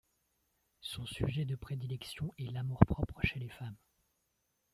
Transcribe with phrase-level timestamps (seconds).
[0.79, 3.75] Son sujet de prédilection est l'amour-propre chez les femmes.